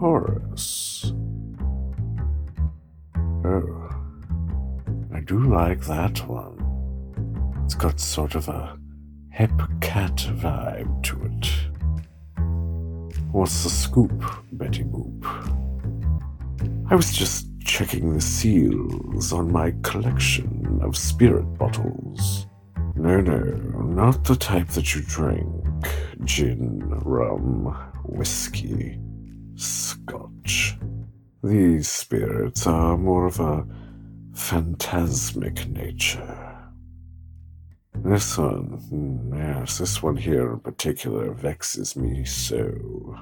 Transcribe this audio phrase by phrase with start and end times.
[0.00, 1.12] Chorus.
[3.44, 3.90] Oh.
[5.14, 6.56] I do like that one.
[7.66, 8.78] It's got sort of a
[9.28, 11.50] hep cat vibe to it.
[13.30, 15.22] What's the scoop, Betty Boop?
[16.90, 22.46] I was just checking the seals on my collection of spirit bottles.
[22.94, 23.38] No, no,
[23.84, 25.46] not the type that you drink.
[26.24, 28.98] Gin, rum, whiskey,
[29.60, 30.76] scotch.
[31.42, 33.66] These spirits are more of a
[34.32, 36.56] phantasmic nature.
[37.94, 43.18] This one, hmm, yes, this one here in particular vexes me so.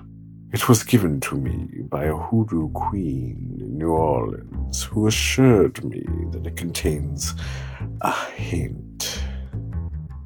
[0.52, 6.04] It was given to me by a hoodoo queen in New Orleans who assured me
[6.30, 7.34] that it contains
[8.00, 9.20] a haint.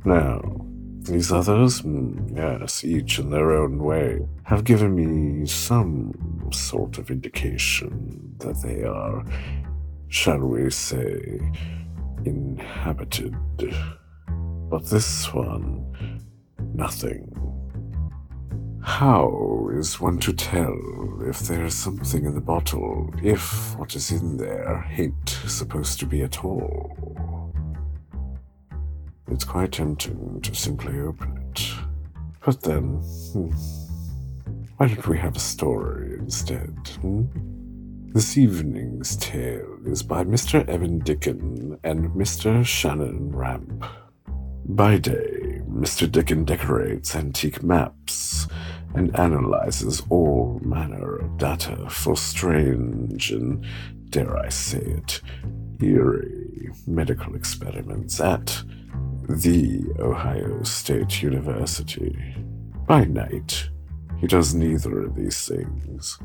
[0.04, 0.61] Now,
[1.04, 7.10] these others, hmm, yes, each in their own way, have given me some sort of
[7.10, 9.24] indication that they are,
[10.08, 11.40] shall we say,
[12.24, 13.34] inhabited.
[14.70, 16.22] But this one,
[16.74, 17.28] nothing.
[18.80, 20.76] How is one to tell
[21.24, 26.22] if there's something in the bottle, if what is in there ain't supposed to be
[26.22, 27.41] at all?
[29.32, 31.72] It's quite tempting to simply open it.
[32.44, 33.00] But then,
[33.32, 33.50] hmm,
[34.76, 36.76] why don't we have a story instead?
[37.00, 37.24] Hmm?
[38.12, 40.68] This evening's tale is by Mr.
[40.68, 42.62] Evan Dicken and Mr.
[42.62, 43.86] Shannon Ramp.
[44.66, 46.06] By day, Mr.
[46.06, 48.46] Dicken decorates antique maps
[48.94, 53.64] and analyzes all manner of data for strange and,
[54.10, 55.22] dare I say it,
[55.80, 58.62] eerie medical experiments at
[59.28, 62.34] the Ohio State University.
[62.86, 63.68] By night,
[64.18, 66.18] he does neither of these things.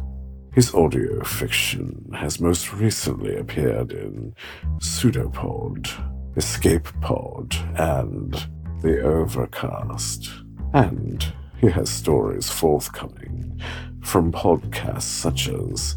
[0.53, 4.33] His audio fiction has most recently appeared in
[4.79, 5.87] Pseudopod,
[6.35, 8.33] Escape Pod, and
[8.81, 10.31] The Overcast.
[10.73, 11.25] And
[11.59, 13.61] he has stories forthcoming
[14.01, 15.95] from podcasts such as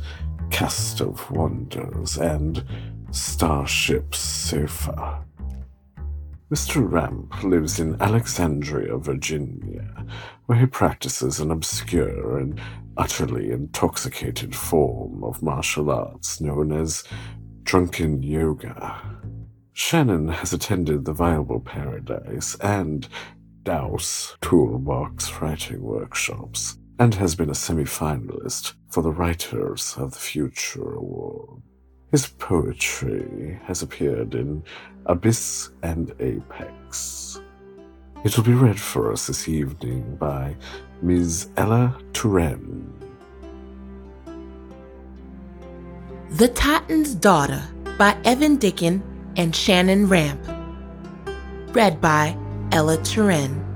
[0.51, 2.65] Cast of Wonders and
[3.11, 5.25] Starship Sofa.
[6.51, 6.91] Mr.
[6.91, 10.05] Ramp lives in Alexandria, Virginia,
[10.47, 12.61] where he practices an obscure and
[12.97, 17.05] utterly intoxicated form of martial arts known as
[17.63, 19.01] drunken yoga.
[19.75, 23.07] Shannon has attended the Viable Paradise and
[23.65, 30.19] Taos Toolbox writing workshops and has been a semi finalist for the Writers of the
[30.19, 31.63] Future Award.
[32.11, 34.65] His poetry has appeared in
[35.07, 37.41] Abyss and Apex.
[38.25, 40.57] It will be read for us this evening by
[41.03, 41.49] Ms.
[41.57, 42.85] Ella Turen.
[46.31, 47.63] The Titan's Daughter
[47.97, 49.03] by Evan Dicken
[49.37, 50.41] and Shannon Ramp.
[51.75, 52.37] Read by
[52.73, 53.67] Ella Turen.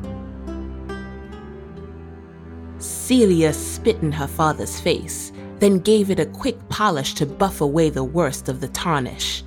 [2.78, 5.30] Celia spit in her father's face,
[5.64, 9.42] then gave it a quick polish to buff away the worst of the tarnish.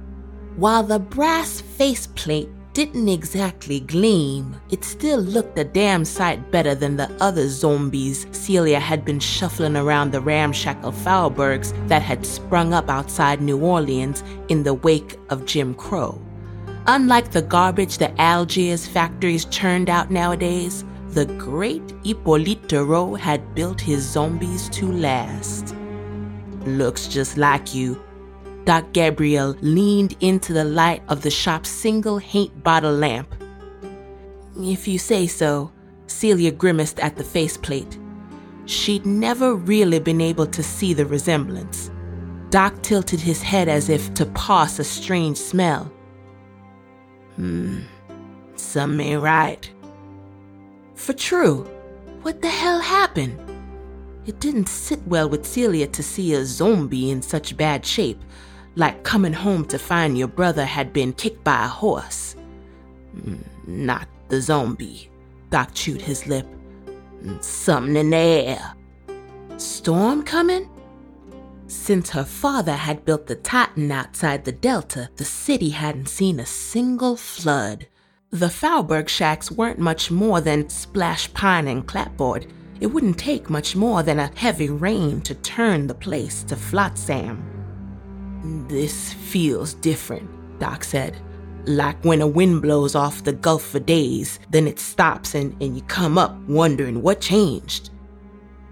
[0.55, 6.97] While the brass faceplate didn't exactly gleam, it still looked a damn sight better than
[6.97, 12.89] the other zombies Celia had been shuffling around the ramshackle Faubourgs that had sprung up
[12.89, 16.19] outside New Orleans in the wake of Jim Crow.
[16.88, 23.79] Unlike the garbage the Algiers factories churned out nowadays, the great Hippolyte Tarot had built
[23.79, 25.77] his zombies to last.
[26.67, 28.03] Looks just like you,
[28.66, 33.34] Doc Gabriel leaned into the light of the shop's single haint bottle lamp.
[34.59, 35.72] If you say so,
[36.08, 37.97] Celia grimaced at the faceplate.
[38.66, 41.90] She'd never really been able to see the resemblance.
[42.49, 45.90] Doc tilted his head as if to pass a strange smell.
[47.37, 47.84] Hmm,
[48.55, 49.72] some ain't right.
[50.96, 51.63] For true,
[52.23, 53.40] what the hell happened?
[54.28, 58.22] It didn't sit well with Celia to see a zombie in such bad shape,
[58.76, 62.35] like coming home to find your brother had been kicked by a horse.
[63.16, 65.09] Mm, not the zombie.
[65.50, 66.46] Doc chewed his lip.
[67.24, 68.74] Mm, something in the air.
[69.56, 70.70] Storm coming?
[71.68, 76.46] Since her father had built the Titan outside the Delta, the city hadn't seen a
[76.46, 77.88] single flood.
[78.32, 82.46] The Faubourg shacks weren't much more than splash pine and clapboard.
[82.79, 87.44] It wouldn't take much more than a heavy rain to turn the place to flotsam.
[88.68, 90.29] This feels different,
[90.59, 91.18] Doc said.
[91.66, 95.76] Like when a wind blows off the Gulf for days, then it stops and, and
[95.76, 97.90] you come up wondering what changed.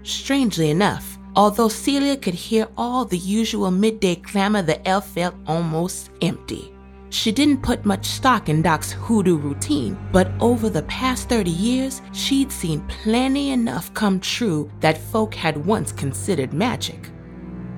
[0.02, 6.10] Strangely enough, although Celia could hear all the usual midday clamor, the elf felt almost
[6.22, 6.75] empty.
[7.16, 12.02] She didn't put much stock in Doc's hoodoo routine, but over the past 30 years,
[12.12, 17.08] she'd seen plenty enough come true that folk had once considered magic.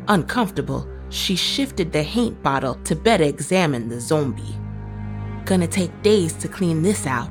[0.09, 4.59] Uncomfortable, she shifted the haint bottle to better examine the zombie.
[5.45, 7.31] Gonna take days to clean this out.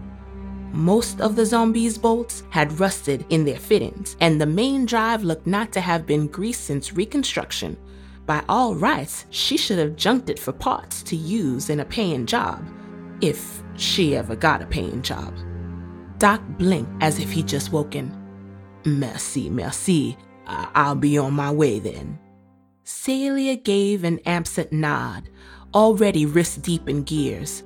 [0.72, 5.46] Most of the zombie's bolts had rusted in their fittings, and the main drive looked
[5.46, 7.76] not to have been greased since Reconstruction.
[8.28, 12.26] By all rights, she should have junked it for parts to use in a paying
[12.26, 12.64] job,
[13.22, 15.34] if she ever got a paying job.
[16.20, 18.16] Doc blinked as if he'd just woken.
[18.86, 20.18] Merci, merci.
[20.46, 22.20] I'll be on my way then.
[22.84, 25.30] Celia gave an absent nod,
[25.74, 27.64] already wrist deep in gears.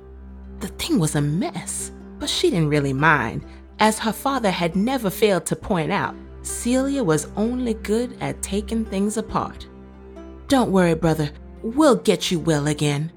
[0.60, 3.44] The thing was a mess, but she didn't really mind.
[3.80, 8.84] As her father had never failed to point out, Celia was only good at taking
[8.84, 9.66] things apart.
[10.52, 11.30] Don't worry, brother,
[11.62, 13.10] we'll get you well again.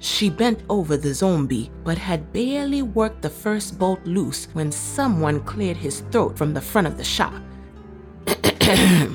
[0.00, 5.38] She bent over the zombie, but had barely worked the first bolt loose when someone
[5.44, 7.32] cleared his throat from the front of the shop.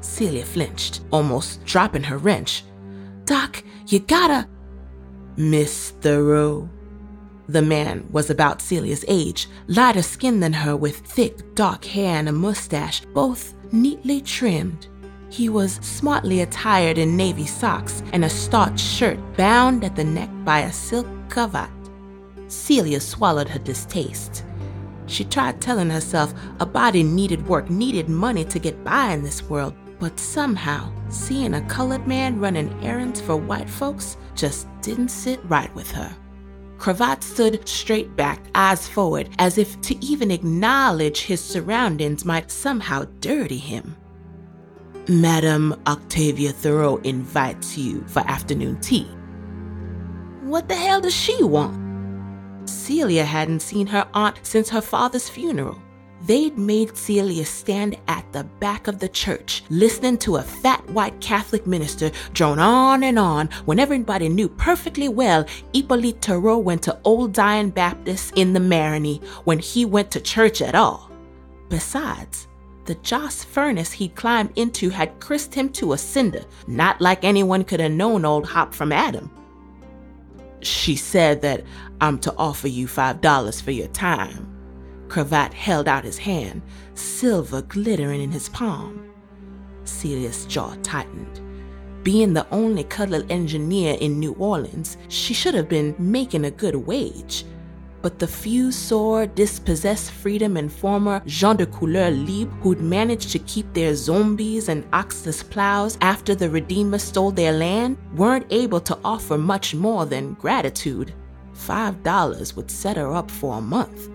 [0.00, 2.64] Celia flinched, almost dropping her wrench.
[3.24, 4.48] Doc, you gotta.
[5.36, 6.68] Miss Thoreau.
[7.48, 12.28] The man was about Celia's age, lighter skinned than her, with thick, dark hair and
[12.28, 14.88] a mustache, both neatly trimmed.
[15.28, 20.30] He was smartly attired in navy socks and a starched shirt bound at the neck
[20.44, 21.70] by a silk cravat.
[22.48, 24.44] Celia swallowed her distaste.
[25.06, 29.42] She tried telling herself a body needed work, needed money to get by in this
[29.42, 35.40] world, but somehow seeing a colored man running errands for white folks just didn't sit
[35.44, 36.14] right with her.
[36.78, 43.06] Cravat stood straight back, eyes forward, as if to even acknowledge his surroundings might somehow
[43.20, 43.96] dirty him.
[45.08, 49.04] Madame Octavia Thoreau invites you for afternoon tea.
[50.42, 52.68] What the hell does she want?
[52.68, 55.80] Celia hadn't seen her aunt since her father's funeral.
[56.22, 61.20] They'd made Celia stand at the back of the church, listening to a fat white
[61.20, 66.98] Catholic minister drone on and on when everybody knew perfectly well Hippolyte Thoreau went to
[67.04, 71.12] Old Zion Baptist in the Marigny when he went to church at all.
[71.68, 72.45] Besides,
[72.86, 77.64] the Joss furnace he'd climbed into had crisped him to a cinder, not like anyone
[77.64, 79.30] could have known old Hop from Adam.
[80.60, 81.64] She said that
[82.00, 84.52] I'm to offer you five dollars for your time.
[85.08, 86.62] Cravat held out his hand,
[86.94, 89.10] silver glittering in his palm.
[89.84, 91.40] Celia's jaw tightened.
[92.02, 96.74] Being the only colored engineer in New Orleans, she should have been making a good
[96.74, 97.44] wage
[98.06, 103.66] but the few sore, dispossessed freedom informer gens de couleur libre who'd managed to keep
[103.74, 109.36] their zombies and oxless plows after the Redeemer stole their land weren't able to offer
[109.36, 111.12] much more than gratitude.
[111.52, 114.08] Five dollars would set her up for a month.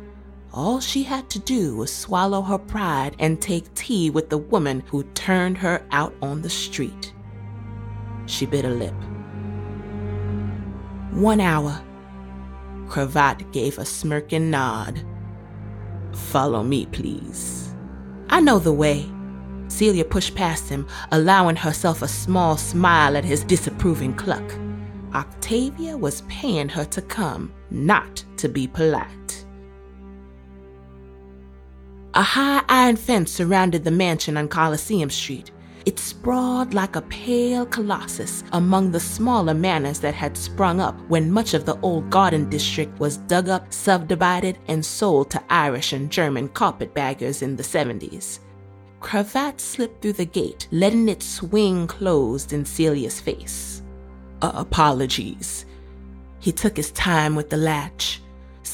[0.53, 4.83] All she had to do was swallow her pride and take tea with the woman
[4.87, 7.13] who turned her out on the street.
[8.25, 8.95] She bit a lip.
[11.11, 11.83] One hour
[12.91, 15.01] Cravat gave a smirking nod.
[16.13, 17.73] Follow me, please.
[18.27, 19.09] I know the way.
[19.69, 24.43] Celia pushed past him, allowing herself a small smile at his disapproving cluck.
[25.13, 29.45] Octavia was paying her to come, not to be polite.
[32.13, 35.49] A high iron fence surrounded the mansion on Coliseum Street.
[35.85, 41.31] It sprawled like a pale colossus among the smaller manors that had sprung up when
[41.31, 46.11] much of the old garden district was dug up, subdivided, and sold to Irish and
[46.11, 48.39] German carpetbaggers in the 70s.
[48.99, 53.81] Cravat slipped through the gate, letting it swing closed in Celia's face.
[54.43, 55.65] Uh, apologies.
[56.39, 58.21] He took his time with the latch.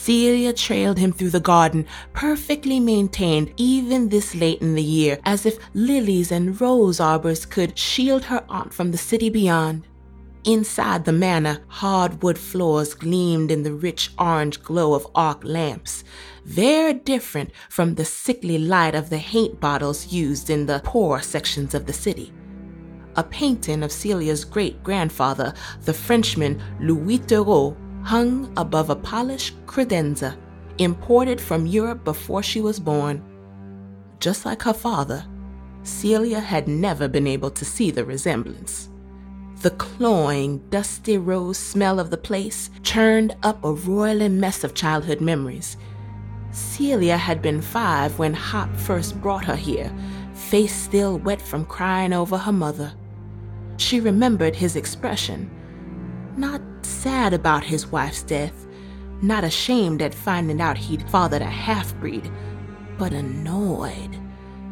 [0.07, 5.45] Celia trailed him through the garden, perfectly maintained even this late in the year, as
[5.45, 9.85] if lilies and rose arbors could shield her aunt from the city beyond.
[10.45, 16.05] Inside the manor, hardwood floors gleamed in the rich orange glow of arc lamps,
[16.45, 21.75] very different from the sickly light of the haint bottles used in the poorer sections
[21.75, 22.31] of the city.
[23.17, 25.53] a painting of Celia's great grandfather,
[25.85, 27.75] the Frenchman Louis Thoreau,
[28.07, 30.37] hung above a polished credenza
[30.77, 33.21] imported from Europe before she was born.
[34.21, 35.25] Just like her father,
[35.83, 38.87] Celia had never been able to see the resemblance.
[39.61, 45.19] The cloying, dusty rose smell of the place churned up a roiling mess of childhood
[45.19, 45.75] memories.
[46.51, 49.91] Celia had been five when Hop first brought her here,
[50.33, 52.93] face still wet from crying over her mother.
[53.75, 55.51] She remembered his expression.
[56.37, 56.61] Not
[57.07, 58.67] sad about his wife's death,
[59.21, 62.29] not ashamed at finding out he'd fathered a half breed,
[62.97, 64.19] but annoyed,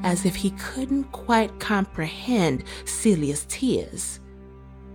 [0.04, 4.20] as if he couldn't quite comprehend Celia's tears.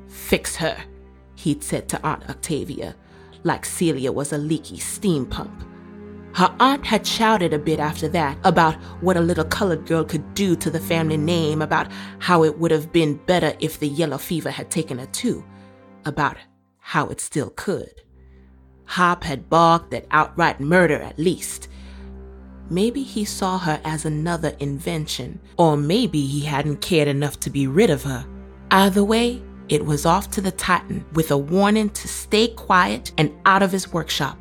[0.06, 0.76] Fix her,
[1.34, 2.94] he'd said to Aunt Octavia,
[3.42, 5.64] like Celia was a leaky steam pump.
[6.34, 10.34] Her aunt had shouted a bit after that about what a little colored girl could
[10.34, 14.18] do to the family name, about how it would have been better if the yellow
[14.18, 15.42] fever had taken her too,
[16.04, 16.36] about
[16.90, 18.02] how it still could.
[18.84, 21.68] Hop had balked at outright murder at least.
[22.68, 27.68] Maybe he saw her as another invention, or maybe he hadn't cared enough to be
[27.68, 28.26] rid of her.
[28.72, 33.32] Either way, it was off to the Titan with a warning to stay quiet and
[33.46, 34.36] out of his workshop.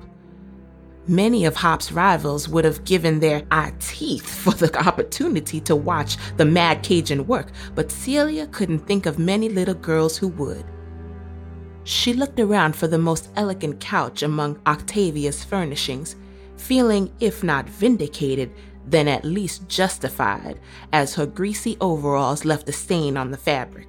[1.06, 6.18] Many of Hop's rivals would have given their eye teeth for the opportunity to watch
[6.38, 10.66] the mad Cajun work, but Celia couldn't think of many little girls who would.
[11.90, 16.16] She looked around for the most elegant couch among Octavia's furnishings,
[16.56, 18.52] feeling, if not vindicated,
[18.86, 20.60] then at least justified,
[20.94, 23.88] as her greasy overalls left a stain on the fabric.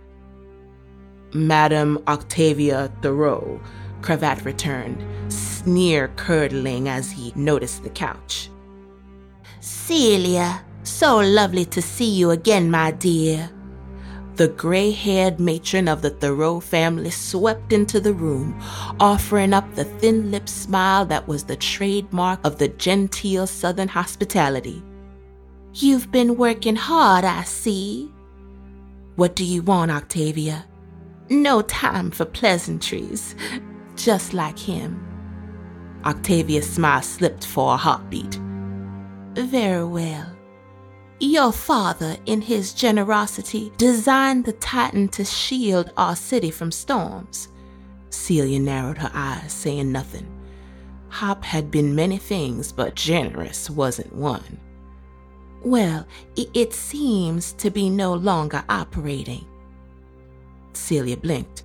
[1.34, 3.60] Madame Octavia Thoreau,
[4.00, 8.48] Cravat returned, sneer curdling as he noticed the couch.
[9.60, 13.50] Celia, so lovely to see you again, my dear.
[14.40, 18.58] The gray haired matron of the Thoreau family swept into the room,
[18.98, 24.82] offering up the thin lipped smile that was the trademark of the genteel Southern hospitality.
[25.74, 28.10] You've been working hard, I see.
[29.16, 30.64] What do you want, Octavia?
[31.28, 33.34] No time for pleasantries,
[33.94, 35.06] just like him.
[36.06, 38.40] Octavia's smile slipped for a heartbeat.
[39.34, 40.29] Very well.
[41.22, 47.48] Your father, in his generosity, designed the Titan to shield our city from storms.
[48.08, 50.26] Celia narrowed her eyes, saying nothing.
[51.08, 54.58] Hop had been many things, but generous wasn't one.
[55.62, 59.46] Well, it seems to be no longer operating.
[60.72, 61.64] Celia blinked,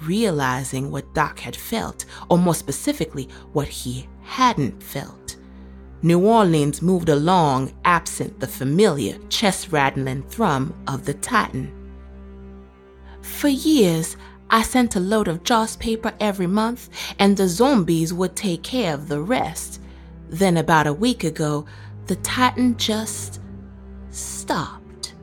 [0.00, 5.37] realizing what Doc had felt, or more specifically, what he hadn't felt.
[6.00, 11.72] New Orleans moved along absent the familiar chest rattling thrum of the Titan.
[13.20, 14.16] For years,
[14.48, 16.88] I sent a load of joss paper every month,
[17.18, 19.80] and the zombies would take care of the rest.
[20.28, 21.66] Then, about a week ago,
[22.06, 23.40] the Titan just
[24.10, 25.14] stopped.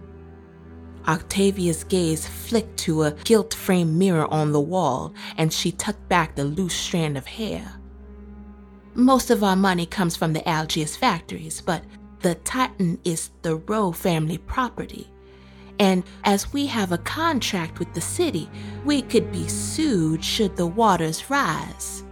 [1.07, 6.35] Octavia's gaze flicked to a gilt framed mirror on the wall, and she tucked back
[6.35, 7.79] the loose strand of hair.
[8.95, 11.83] Most of our money comes from the Algiers factories, but
[12.21, 15.11] the Titan is the Rowe family property.
[15.79, 18.49] And as we have a contract with the city,
[18.85, 22.05] we could be sued should the waters rise.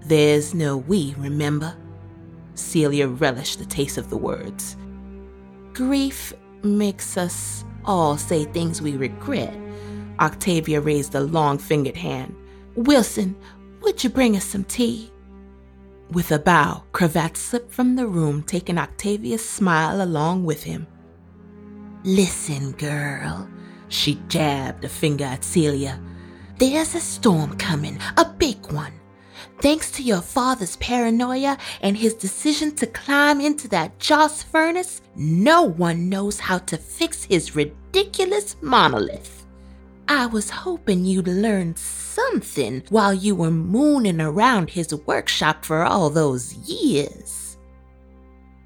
[0.00, 1.76] There's no we, remember?
[2.54, 4.74] Celia relished the taste of the words.
[5.74, 6.32] Grief
[6.62, 9.54] makes us all say things we regret.
[10.18, 12.34] Octavia raised a long fingered hand.
[12.76, 13.36] Wilson,
[13.84, 15.12] would you bring us some tea?
[16.10, 20.86] With a bow, Cravat slipped from the room, taking Octavia's smile along with him.
[22.04, 23.48] Listen, girl,
[23.88, 26.00] she jabbed a finger at Celia.
[26.58, 28.92] There's a storm coming, a big one.
[29.60, 35.62] Thanks to your father's paranoia and his decision to climb into that Joss furnace, no
[35.62, 39.43] one knows how to fix his ridiculous monolith.
[40.08, 46.10] I was hoping you'd learn something while you were mooning around his workshop for all
[46.10, 47.56] those years.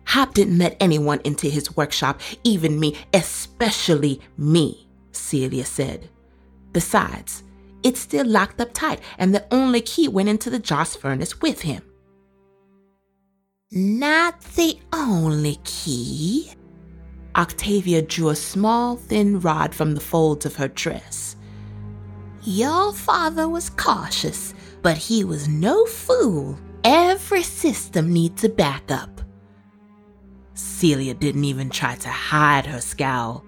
[0.06, 6.08] Hop didn't let anyone into his workshop, even me, especially me, Celia said.
[6.72, 7.44] Besides,
[7.82, 11.60] it's still locked up tight, and the only key went into the Joss furnace with
[11.60, 11.82] him.
[13.70, 16.52] Not the only key.
[17.36, 21.36] Octavia drew a small, thin rod from the folds of her dress.
[22.42, 26.58] Your father was cautious, but he was no fool.
[26.84, 29.20] Every system needs a backup.
[30.54, 33.44] Celia didn't even try to hide her scowl.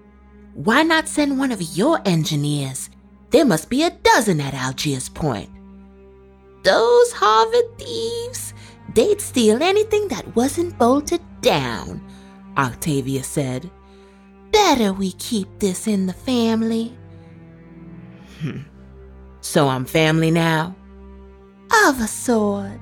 [0.53, 2.89] Why not send one of your engineers?
[3.31, 5.49] There must be a dozen at Algiers Point.
[6.63, 8.53] Those Harvard thieves,
[8.93, 12.01] they'd steal anything that wasn't bolted down,
[12.61, 13.69] Octavia said.
[14.51, 16.95] Better we keep this in the family.
[18.39, 18.59] Hmm.
[19.41, 20.75] So I'm family now?
[21.87, 22.79] Of a sort.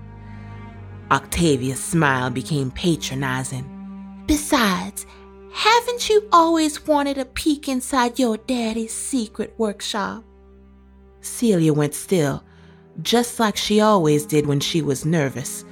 [1.12, 3.66] Octavia's smile became patronizing.
[4.28, 5.06] Besides,
[5.54, 10.24] haven't you always wanted a peek inside your daddy's secret workshop?
[11.22, 12.44] Celia went still,
[13.02, 15.64] just like she always did when she was nervous.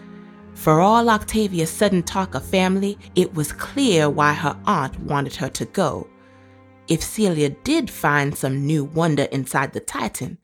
[0.57, 5.49] For all Octavia's sudden talk of family, it was clear why her aunt wanted her
[5.49, 6.07] to go.
[6.87, 10.39] If Celia did find some new wonder inside the Titan,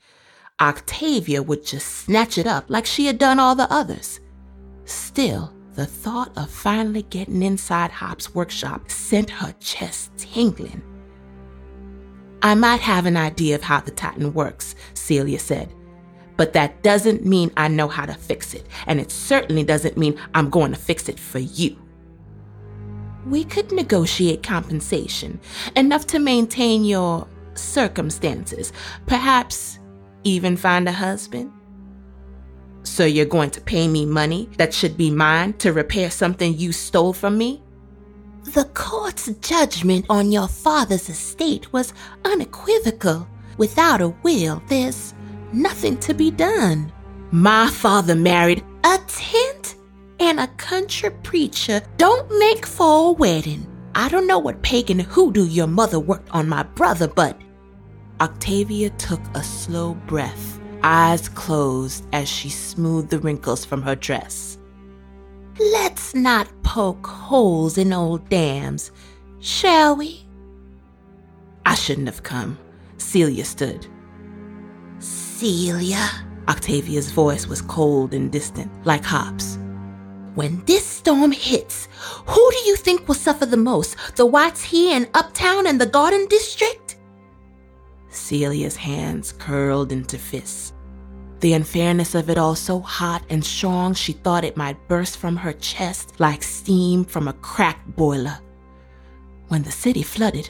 [0.61, 4.19] Octavia would just snatch it up like she had done all the others.
[4.85, 10.83] Still, the thought of finally getting inside Hop's workshop sent her chest tingling.
[12.43, 15.73] I might have an idea of how the Titan works, Celia said,
[16.37, 20.19] but that doesn't mean I know how to fix it, and it certainly doesn't mean
[20.33, 21.77] I'm going to fix it for you.
[23.25, 25.39] We could negotiate compensation,
[25.75, 28.73] enough to maintain your circumstances,
[29.05, 29.79] perhaps
[30.23, 31.51] even find a husband.
[32.83, 36.71] So you're going to pay me money that should be mine to repair something you
[36.71, 37.61] stole from me?
[38.43, 41.93] The court's judgment on your father's estate was
[42.25, 43.25] unequivocal.
[43.57, 45.13] Without a will, there's
[45.53, 46.91] nothing to be done.
[47.31, 49.75] My father married a tent
[50.19, 53.67] and a country preacher don't make for a wedding.
[53.95, 57.39] I don't know what pagan hoodoo your mother worked on my brother, but.
[58.21, 64.57] Octavia took a slow breath, eyes closed as she smoothed the wrinkles from her dress.
[65.59, 68.91] Let's not poke holes in old dams,
[69.39, 70.25] shall we?
[71.65, 72.57] I shouldn't have come.
[72.97, 73.85] Celia stood.
[75.43, 76.09] Celia?
[76.47, 79.57] Octavia's voice was cold and distant, like Hop's.
[80.35, 81.89] When this storm hits,
[82.25, 83.97] who do you think will suffer the most?
[84.15, 86.95] The whites here in Uptown and the Garden District?
[88.07, 90.71] Celia's hands curled into fists.
[91.41, 95.35] The unfairness of it all so hot and strong she thought it might burst from
[95.35, 98.39] her chest like steam from a cracked boiler.
[99.49, 100.49] When the city flooded,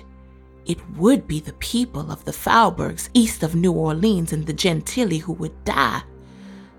[0.65, 5.17] it would be the people of the Faubourgs east of New Orleans and the Gentilly
[5.19, 6.03] who would die,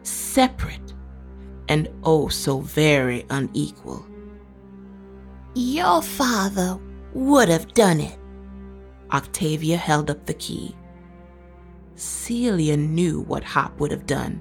[0.02, 0.94] separate
[1.68, 4.04] and oh so very unequal.
[5.54, 6.78] Your father
[7.12, 8.18] would have done it.
[9.12, 10.74] Octavia held up the key.
[11.94, 14.40] Celia knew what Hop would have done.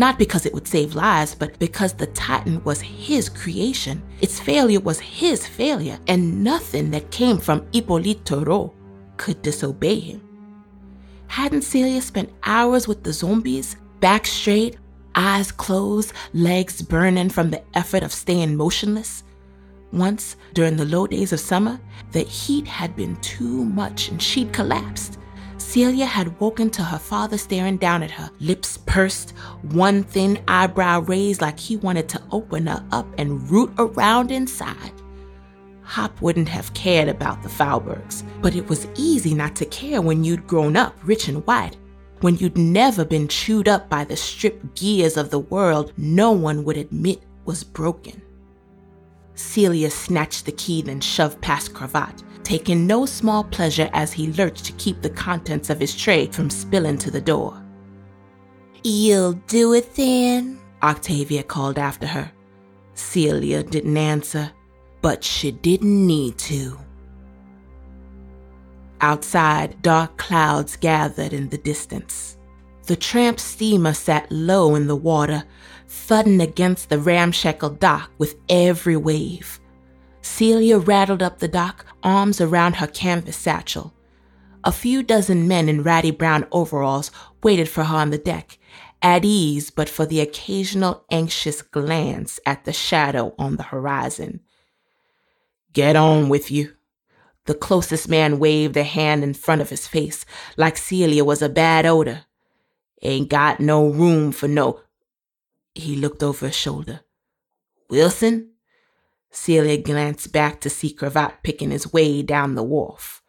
[0.00, 4.02] Not because it would save lives, but because the Titan was his creation.
[4.22, 8.72] Its failure was his failure, and nothing that came from Hippolyte Tarot
[9.18, 10.22] could disobey him.
[11.26, 14.78] Hadn't Celia spent hours with the zombies, back straight,
[15.16, 19.22] eyes closed, legs burning from the effort of staying motionless.
[19.92, 21.78] Once, during the low days of summer,
[22.12, 25.18] the heat had been too much and she'd collapsed.
[25.70, 29.30] Celia had woken to her father staring down at her, lips pursed,
[29.70, 34.90] one thin eyebrow raised like he wanted to open her up and root around inside.
[35.82, 40.24] Hop wouldn't have cared about the Faubourgs, but it was easy not to care when
[40.24, 41.76] you'd grown up rich and white
[42.20, 46.64] when you'd never been chewed up by the stripped gears of the world no one
[46.64, 48.20] would admit was broken.
[49.36, 54.64] Celia snatched the key, then shoved past Cravat, taking no small pleasure as he lurched
[54.66, 57.62] to keep the contents of his tray from spilling to the door.
[58.82, 60.58] You'll do it then?
[60.82, 62.32] Octavia called after her.
[62.94, 64.50] Celia didn't answer,
[65.02, 66.78] but she didn't need to.
[69.00, 72.36] Outside, dark clouds gathered in the distance.
[72.86, 75.44] The tramp steamer sat low in the water,
[75.88, 79.59] thudding against the ramshackle dock with every wave.
[80.22, 83.94] Celia rattled up the dock, arms around her canvas satchel.
[84.64, 87.10] A few dozen men in ratty brown overalls
[87.42, 88.58] waited for her on the deck,
[89.02, 94.40] at ease but for the occasional anxious glance at the shadow on the horizon.
[95.72, 96.74] Get on with you,
[97.46, 100.24] the closest man waved a hand in front of his face,
[100.56, 102.24] like Celia was a bad odor.
[103.02, 104.80] Ain't got no room for no.
[105.74, 107.00] He looked over his shoulder.
[107.88, 108.49] Wilson?
[109.30, 113.22] Celia glanced back to see Cravat picking his way down the wharf.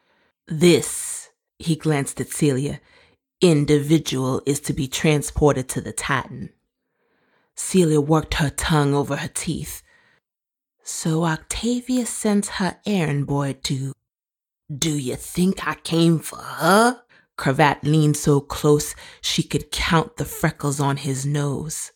[0.47, 2.81] This, he glanced at Celia,
[3.39, 6.49] individual is to be transported to the Titan.
[7.55, 9.83] Celia worked her tongue over her teeth.
[10.83, 13.93] So Octavia sends her errand boy to
[14.75, 17.01] Do you think I came for her?
[17.37, 21.91] Cravat leaned so close she could count the freckles on his nose.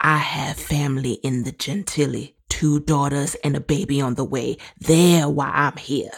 [0.00, 4.58] I have family in the Gentilly, two daughters and a baby on the way.
[4.78, 6.12] They're why I'm here.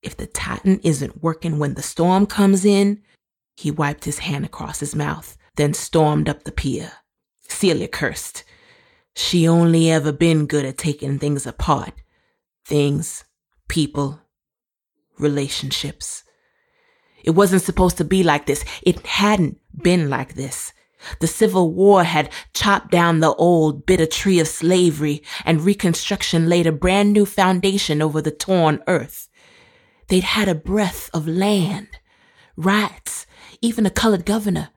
[0.00, 3.02] If the Titan isn't working when the storm comes in,
[3.56, 6.92] he wiped his hand across his mouth, then stormed up the pier.
[7.48, 8.44] Celia cursed.
[9.16, 11.94] She only ever been good at taking things apart.
[12.64, 13.24] Things,
[13.68, 14.20] people,
[15.18, 16.22] relationships.
[17.24, 18.64] It wasn't supposed to be like this.
[18.82, 20.72] It hadn't been like this.
[21.20, 26.66] The Civil War had chopped down the old, bitter tree of slavery, and Reconstruction laid
[26.66, 29.28] a brand new foundation over the torn earth.
[30.08, 31.88] They'd had a breath of land,
[32.56, 33.26] rights,
[33.60, 34.70] even a colored governor.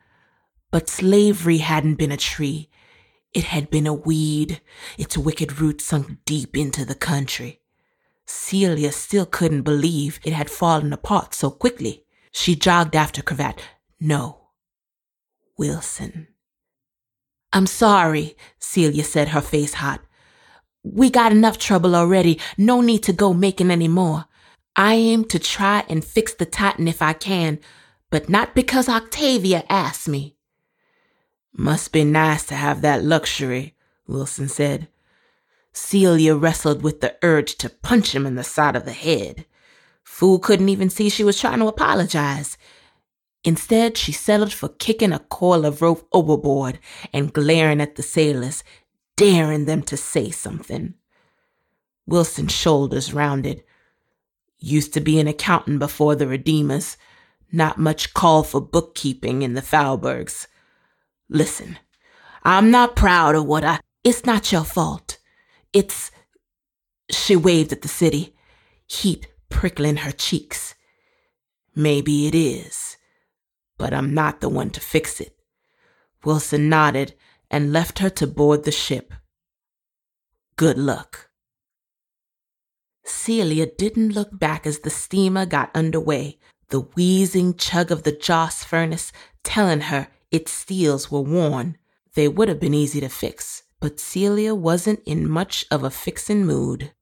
[0.72, 2.70] But slavery hadn't been a tree.
[3.34, 4.62] It had been a weed,
[4.98, 7.62] its wicked roots sunk deep into the country.
[8.26, 12.06] Celia still couldn't believe it had fallen apart so quickly.
[12.32, 13.60] She jogged after Cravat.
[14.00, 14.43] No.
[15.58, 16.28] Wilson.
[17.52, 20.02] I'm sorry, Celia said, her face hot.
[20.84, 22.40] We got enough trouble already.
[22.58, 24.26] No need to go making any more.
[24.76, 27.60] I aim to try and fix the Titan if I can,
[28.10, 30.36] but not because Octavia asked me.
[31.56, 33.76] Must be nice to have that luxury,
[34.08, 34.88] Wilson said.
[35.72, 39.46] Celia wrestled with the urge to punch him in the side of the head.
[40.04, 42.58] Fool couldn't even see she was trying to apologize.
[43.44, 46.80] Instead, she settled for kicking a coil of rope overboard
[47.12, 48.64] and glaring at the sailors,
[49.18, 50.94] daring them to say something.
[52.06, 53.64] Wilson's shoulders rounded.
[54.60, 56.98] Used to be an accountant before the Redeemers.
[57.52, 60.48] Not much call for bookkeeping in the Faubourgs.
[61.30, 61.78] Listen,
[62.44, 63.80] I'm not proud of what I.
[64.04, 65.18] It's not your fault.
[65.72, 66.12] It's.
[67.12, 68.36] She waved at the city,
[68.88, 70.76] heat prickling her cheeks.
[71.76, 72.93] Maybe it is,
[73.84, 75.36] but I'm not the one to fix it.
[76.24, 77.16] Wilson nodded
[77.52, 79.14] and left her to board the ship.
[80.56, 81.30] Good luck.
[83.04, 88.64] Celia didn't look back as the steamer got underway, the wheezing chug of the Joss
[88.64, 89.12] furnace
[89.44, 91.78] telling her its steels were worn.
[92.14, 96.46] They would have been easy to fix, but Celia wasn't in much of a fixin'
[96.46, 96.94] mood.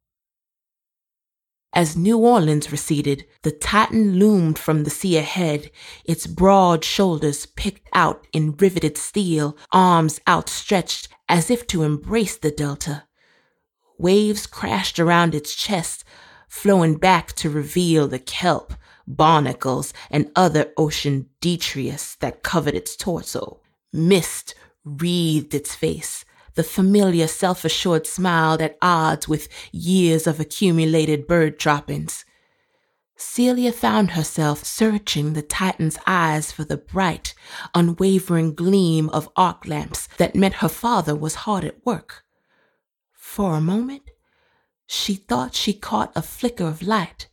[1.74, 5.72] As New Orleans receded, the Titan loomed from the sea ahead,
[6.04, 12.52] its broad shoulders picked out in riveted steel, arms outstretched as if to embrace the
[12.52, 13.04] delta.
[13.98, 16.04] Waves crashed around its chest,
[16.50, 18.74] flowing back to reveal the kelp,
[19.08, 23.62] barnacles, and other ocean detritus that covered its torso.
[23.94, 31.28] Mist wreathed its face, the familiar self assured smile at odds with years of accumulated
[31.28, 32.26] bird droppings.
[33.16, 37.36] Celia found herself searching the Titan's eyes for the bright,
[37.76, 42.24] unwavering gleam of arc lamps that meant her father was hard at work.
[43.14, 44.10] For a moment,
[44.88, 47.30] she thought she caught a flicker of light,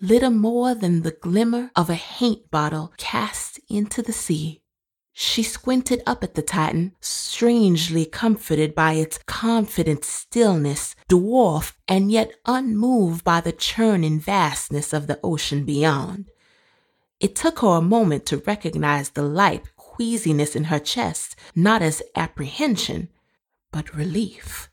[0.00, 4.60] little more than the glimmer of a haint bottle cast into the sea.
[5.20, 12.30] She squinted up at the Titan, strangely comforted by its confident stillness, dwarfed and yet
[12.46, 16.30] unmoved by the churning vastness of the ocean beyond.
[17.18, 22.00] It took her a moment to recognize the light queasiness in her chest, not as
[22.14, 23.08] apprehension,
[23.72, 24.70] but relief.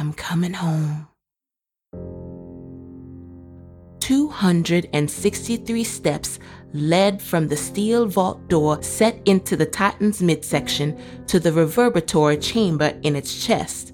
[0.00, 1.06] I'm coming home.
[4.00, 6.38] 263 steps
[6.72, 12.98] led from the steel vault door set into the Titan's midsection to the reverberatory chamber
[13.02, 13.92] in its chest.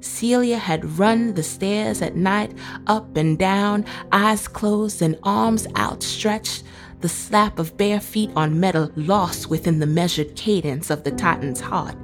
[0.00, 6.62] Celia had run the stairs at night, up and down, eyes closed and arms outstretched,
[7.00, 11.60] the slap of bare feet on metal lost within the measured cadence of the Titan's
[11.60, 11.96] heart.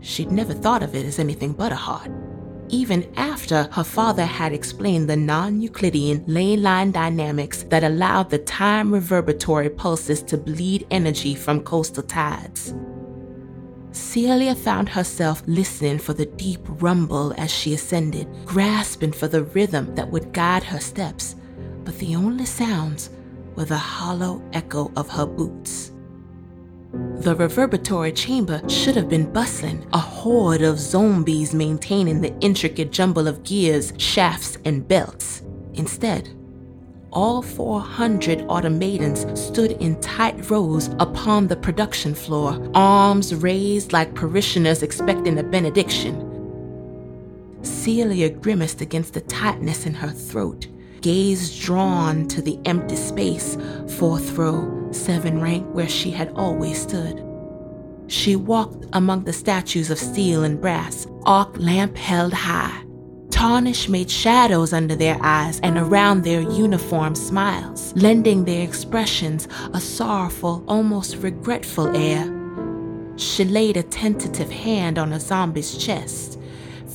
[0.00, 2.10] She'd never thought of it as anything but a heart
[2.68, 8.38] even after her father had explained the non Euclidean ley line dynamics that allowed the
[8.38, 12.74] time reverberatory pulses to bleed energy from coastal tides.
[13.92, 19.94] Celia found herself listening for the deep rumble as she ascended, grasping for the rhythm
[19.94, 21.36] that would guide her steps,
[21.84, 23.10] but the only sounds
[23.54, 25.92] were the hollow echo of her boots.
[27.24, 33.26] The reverberatory chamber should have been bustling, a horde of zombies maintaining the intricate jumble
[33.26, 35.42] of gears, shafts, and belts.
[35.72, 36.28] Instead,
[37.14, 44.82] all 400 automatons stood in tight rows upon the production floor, arms raised like parishioners
[44.82, 46.30] expecting a benediction.
[47.62, 50.66] Celia grimaced against the tightness in her throat,
[51.04, 53.58] gaze drawn to the empty space,
[53.98, 57.22] fourth row, seven rank, where she had always stood.
[58.06, 62.82] She walked among the statues of steel and brass, arc lamp held high.
[63.30, 69.80] Tarnish made shadows under their eyes and around their uniform smiles, lending their expressions a
[69.80, 72.24] sorrowful, almost regretful air.
[73.16, 76.40] She laid a tentative hand on a zombie's chest,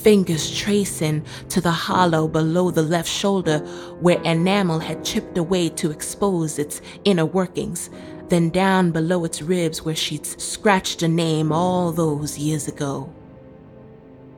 [0.01, 3.59] fingers tracing to the hollow below the left shoulder
[3.99, 7.89] where enamel had chipped away to expose its inner workings,
[8.29, 13.13] then down below its ribs where she'd scratched a name all those years ago.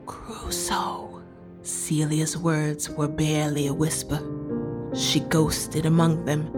[0.06, 1.21] Crusoe.
[1.62, 4.19] Celia's words were barely a whisper.
[4.95, 6.52] She ghosted among them,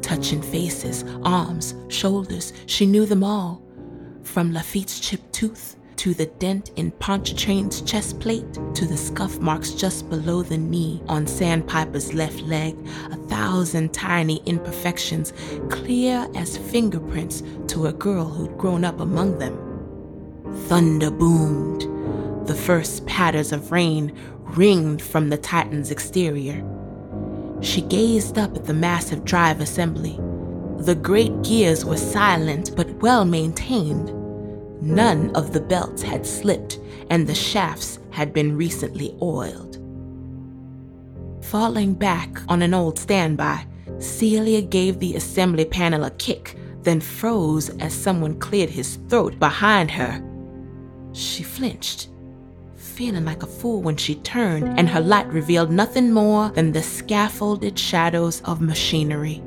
[0.00, 2.54] touching faces, arms, shoulders.
[2.64, 3.62] She knew them all.
[4.22, 9.72] From Lafitte's chipped tooth to the dent in Pontchartrain's chest plate, to the scuff marks
[9.72, 12.76] just below the knee on Sandpiper's left leg,
[13.10, 15.32] a thousand tiny imperfections,
[15.70, 19.56] clear as fingerprints to a girl who'd grown up among them.
[20.68, 21.82] Thunder boomed.
[22.46, 26.64] The first patters of rain ringed from the Titan's exterior.
[27.60, 30.20] She gazed up at the massive drive assembly.
[30.78, 34.12] The great gears were silent but well maintained.
[34.86, 36.78] None of the belts had slipped,
[37.10, 39.82] and the shafts had been recently oiled.
[41.44, 43.66] Falling back on an old standby,
[43.98, 49.90] Celia gave the assembly panel a kick, then froze as someone cleared his throat behind
[49.90, 50.22] her.
[51.12, 52.08] She flinched,
[52.76, 56.82] feeling like a fool when she turned, and her light revealed nothing more than the
[56.82, 59.42] scaffolded shadows of machinery.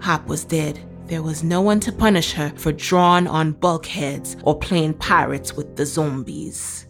[0.00, 0.80] Hop was dead.
[1.06, 5.76] There was no one to punish her for drawing on bulkheads or playing pirates with
[5.76, 6.86] the zombies.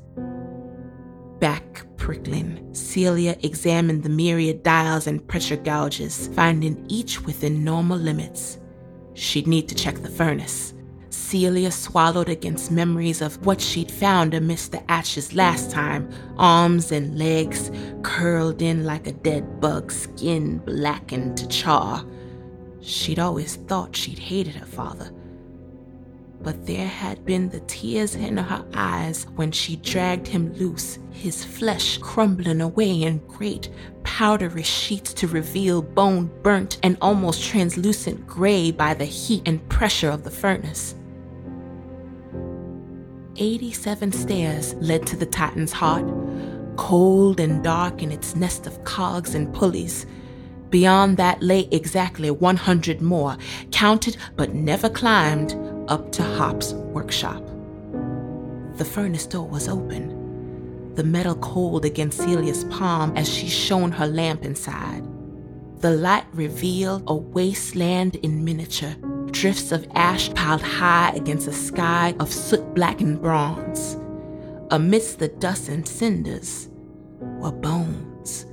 [1.41, 8.61] Back prickling, Celia examined the myriad dials and pressure gauges, finding each within normal limits.
[9.15, 10.75] She'd need to check the furnace.
[11.11, 17.19] Celia swallowed against memories of what she'd found amidst the ashes last time arms and
[17.19, 17.73] legs
[18.03, 22.07] curled in like a dead bug, skin blackened to char.
[22.85, 25.11] She'd always thought she'd hated her father.
[26.43, 31.43] But there had been the tears in her eyes when she dragged him loose, his
[31.43, 33.71] flesh crumbling away in great
[34.03, 40.11] powdery sheets to reveal bone burnt and almost translucent gray by the heat and pressure
[40.11, 40.95] of the furnace.
[43.37, 46.07] 87 stairs led to the Titan's heart,
[46.77, 50.05] cold and dark in its nest of cogs and pulleys.
[50.75, 53.37] Beyond that lay exactly 100 more,
[53.71, 55.55] counted but never climbed,
[55.87, 57.41] up to Hop's workshop.
[58.79, 64.09] The furnace door was open, the metal cold against Celia's palm as she shone her
[64.09, 65.05] lamp inside.
[65.79, 68.97] The light revealed a wasteland in miniature,
[69.31, 73.97] drifts of ash piled high against a sky of soot blackened bronze.
[74.73, 76.69] Amidst the dust and cinders
[77.21, 78.47] were bones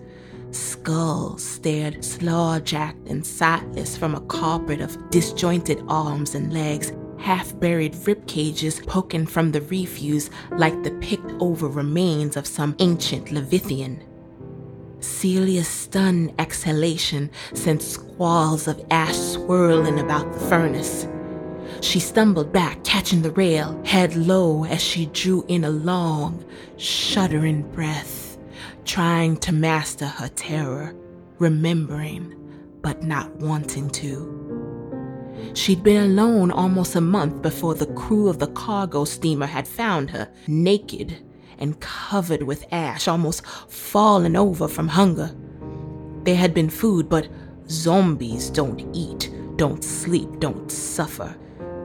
[0.52, 7.58] skulls stared slaw jacked and sightless from a carpet of disjointed arms and legs, half
[7.60, 13.32] buried rib cages poking from the refuse like the picked over remains of some ancient
[13.32, 14.04] leviathan.
[15.00, 21.08] Celia's stunned exhalation sent squalls of ash swirling about the furnace.
[21.82, 26.46] She stumbled back, catching the rail, head low as she drew in a long,
[26.78, 28.21] shuddering breath
[28.86, 30.96] trying to master her terror,
[31.40, 32.36] remembering,
[32.82, 34.42] but not wanting to.
[35.54, 40.12] She'd been alone almost a month before the crew of the cargo steamer had found
[40.12, 41.18] her, naked
[41.58, 45.36] and covered with ash, almost fallen over from hunger.
[46.24, 47.28] There had been food, but
[47.70, 51.36] zombies don't eat, don't sleep, don't suffer.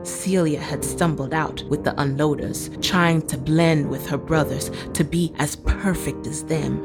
[0.06, 5.34] Celia had stumbled out with the unloaders, trying to blend with her brothers to be
[5.38, 6.80] as perfect as them.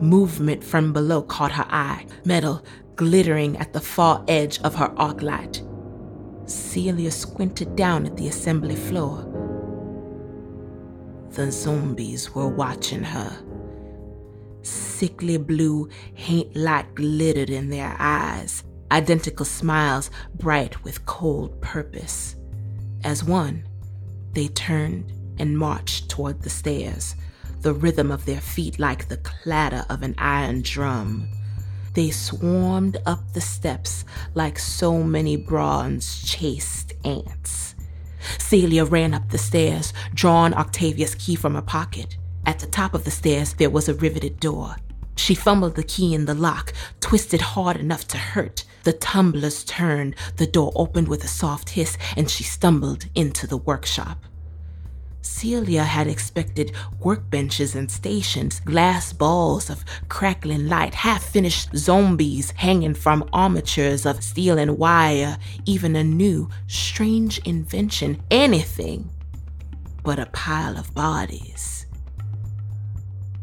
[0.00, 2.64] Movement from below caught her eye, metal
[2.96, 5.62] glittering at the far edge of her arc light.
[6.46, 9.30] Celia squinted down at the assembly floor.
[11.30, 13.32] The zombies were watching her.
[14.62, 22.36] Sickly blue haint light glittered in their eyes, identical smiles bright with cold purpose.
[23.02, 23.64] As one,
[24.32, 27.14] they turned and marched toward the stairs,
[27.60, 31.28] the rhythm of their feet like the clatter of an iron drum.
[31.94, 37.74] They swarmed up the steps like so many bronze chased ants.
[38.38, 42.16] Celia ran up the stairs, drawing Octavia's key from her pocket.
[42.46, 44.76] At the top of the stairs, there was a riveted door.
[45.16, 48.64] She fumbled the key in the lock, twisted hard enough to hurt.
[48.84, 53.56] The tumblers turned, the door opened with a soft hiss, and she stumbled into the
[53.56, 54.24] workshop.
[55.22, 62.94] Celia had expected workbenches and stations, glass balls of crackling light, half finished zombies hanging
[62.94, 69.10] from armatures of steel and wire, even a new, strange invention, anything
[70.02, 71.86] but a pile of bodies.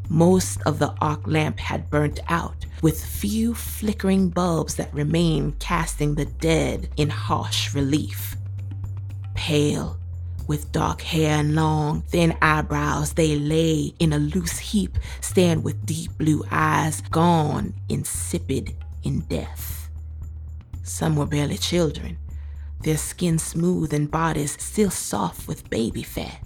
[0.07, 6.15] Most of the arc lamp had burnt out, with few flickering bulbs that remained casting
[6.15, 8.35] the dead in harsh relief.
[9.35, 9.97] Pale,
[10.47, 15.85] with dark hair and long, thin eyebrows, they lay in a loose heap, staring with
[15.85, 19.89] deep blue eyes, gone, insipid in death.
[20.83, 22.17] Some were barely children,
[22.81, 26.41] their skin smooth and bodies still soft with baby fat.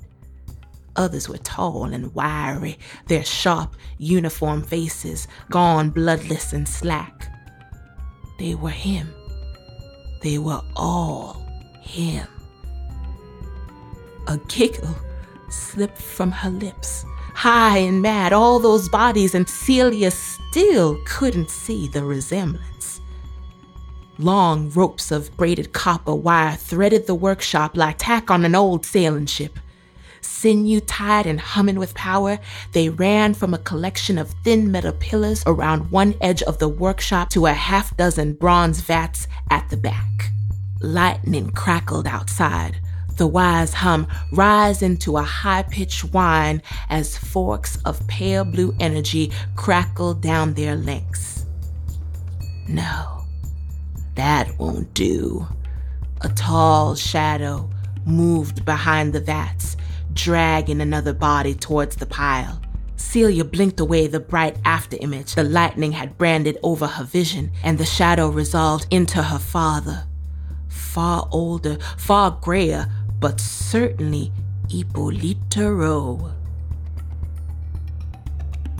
[0.96, 2.78] Others were tall and wiry,
[3.08, 7.32] their sharp, uniform faces gone bloodless and slack.
[8.40, 9.14] They were him.
[10.22, 11.46] They were all
[11.82, 12.28] him.
[14.28, 14.96] A giggle
[15.50, 17.06] slipped from her lips.
[17.34, 23.02] High and mad, all those bodies, and Celia still couldn't see the resemblance.
[24.18, 29.26] Long ropes of braided copper wire threaded the workshop like tack on an old sailing
[29.26, 29.60] ship.
[30.46, 32.38] Sinew tied and humming with power,
[32.74, 37.32] they ran from a collection of thin metal pillars around one edge of the workshop
[37.32, 40.30] to a half dozen bronze vats at the back.
[40.82, 42.80] Lightning crackled outside.
[43.18, 49.32] The wise hum rise into a high pitched whine as forks of pale blue energy
[49.56, 51.48] crackle down their lengths.
[52.68, 53.26] No,
[54.14, 55.48] that won't do.
[56.22, 57.68] A tall shadow
[58.06, 59.76] moved behind the vats,
[60.16, 62.60] dragging another body towards the pile.
[62.96, 67.86] Celia blinked away the bright afterimage the lightning had branded over her vision, and the
[67.86, 70.08] shadow resolved into her father.
[70.68, 72.88] Far older, far grayer,
[73.20, 74.32] but certainly
[74.70, 76.34] Ippolito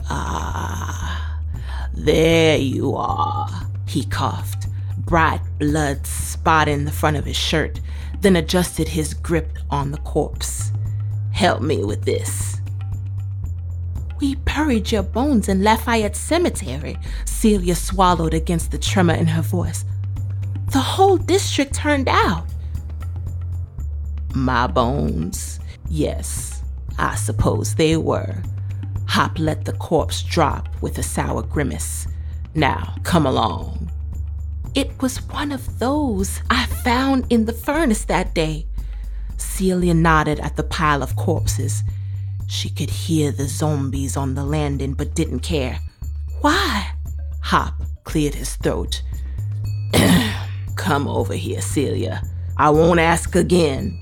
[0.08, 1.40] Ah,
[1.92, 3.48] there you are,
[3.86, 4.66] he coughed,
[4.98, 7.80] bright blood spotting the front of his shirt,
[8.20, 10.72] then adjusted his grip on the corpse.
[11.36, 12.62] Help me with this.
[14.20, 16.96] We buried your bones in Lafayette Cemetery,
[17.26, 19.84] Celia swallowed against the tremor in her voice.
[20.72, 22.46] The whole district turned out.
[24.34, 25.60] My bones?
[25.90, 26.62] Yes,
[26.98, 28.42] I suppose they were.
[29.06, 32.08] Hop let the corpse drop with a sour grimace.
[32.54, 33.90] Now, come along.
[34.74, 38.66] It was one of those I found in the furnace that day.
[39.36, 41.82] Celia nodded at the pile of corpses.
[42.46, 45.80] She could hear the zombies on the landing but didn't care.
[46.40, 46.90] Why?
[47.42, 49.02] Hop cleared his throat.
[50.76, 52.22] Come over here, Celia.
[52.56, 53.98] I won't ask again.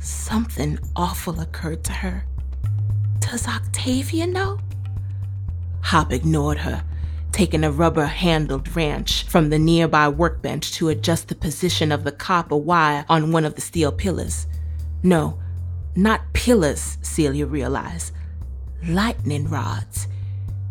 [0.00, 2.24] Something awful occurred to her.
[3.20, 4.58] Does Octavia know?
[5.82, 6.84] Hop ignored her,
[7.34, 12.12] taking a rubber handled wrench from the nearby workbench to adjust the position of the
[12.12, 14.46] copper wire on one of the steel pillars.
[15.02, 15.40] No,
[15.96, 18.12] not pillars, Celia realized.
[18.86, 20.06] Lightning rods.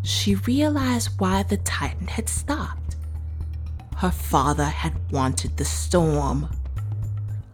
[0.04, 2.96] She realized why the Titan had stopped.
[3.98, 6.48] Her father had wanted the storm.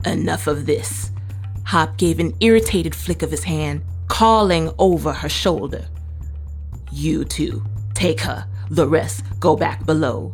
[0.06, 1.10] Enough of this.
[1.64, 5.88] Hop gave an irritated flick of his hand, calling over her shoulder.
[6.92, 8.46] You two, take her.
[8.70, 10.32] The rest go back below.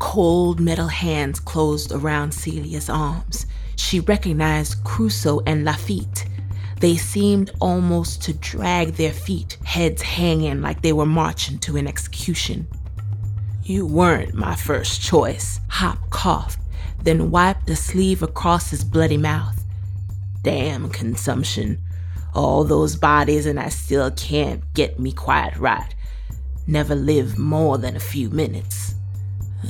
[0.00, 3.46] Cold metal hands closed around Celia's arms.
[3.76, 6.26] She recognized Crusoe and Lafitte.
[6.80, 11.86] They seemed almost to drag their feet, heads hanging like they were marching to an
[11.86, 12.66] execution.
[13.62, 16.58] You weren't my first choice, Hop coughed,
[17.00, 19.64] then wiped a sleeve across his bloody mouth.
[20.42, 21.78] Damn consumption.
[22.34, 25.94] All those bodies, and I still can't get me quiet right.
[26.66, 28.94] Never live more than a few minutes.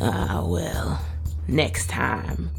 [0.00, 1.00] Ah, well,
[1.48, 2.50] next time.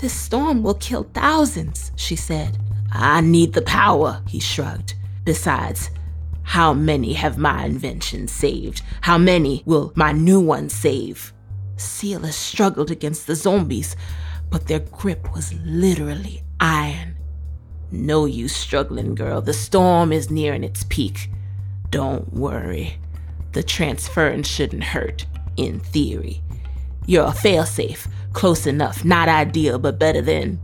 [0.00, 2.58] This storm will kill thousands, she said.
[2.90, 4.94] I need the power, he shrugged.
[5.24, 5.90] Besides,
[6.42, 8.82] how many have my inventions saved?
[9.02, 11.32] How many will my new one save?
[11.76, 13.96] Celia struggled against the zombies,
[14.50, 17.16] but their grip was literally iron.
[17.90, 19.40] No use struggling, girl.
[19.40, 21.30] The storm is nearing its peak.
[21.90, 22.98] Don't worry.
[23.52, 25.26] The transference shouldn't hurt,
[25.56, 26.42] in theory.
[27.06, 30.60] You're a failsafe, close enough, not ideal, but better than.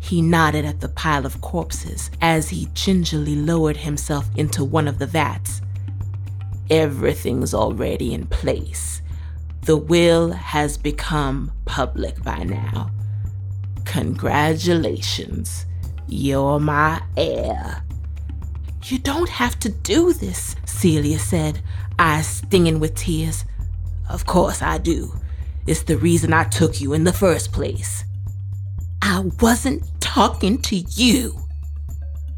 [0.00, 4.98] He nodded at the pile of corpses as he gingerly lowered himself into one of
[4.98, 5.60] the vats.
[6.70, 9.02] Everything's already in place.
[9.62, 12.90] The will has become public by now.
[13.84, 15.66] Congratulations.
[16.06, 17.82] You're my heir.
[18.84, 21.60] You don't have to do this, Celia said,
[21.98, 23.44] eyes stinging with tears.
[24.08, 25.12] Of course I do.
[25.66, 28.04] It's the reason I took you in the first place.
[29.02, 31.38] I wasn't talking to you.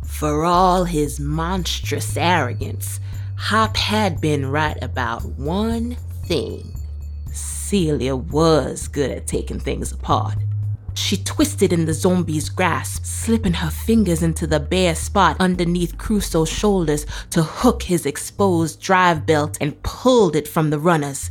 [0.05, 3.01] For all his monstrous arrogance,
[3.37, 5.97] Hop had been right about one
[6.27, 6.75] thing.
[7.33, 10.37] Celia was good at taking things apart.
[10.99, 16.51] She twisted in the zombie's grasp, slipping her fingers into the bare spot underneath Crusoe's
[16.51, 21.31] shoulders to hook his exposed drive belt and pulled it from the runners.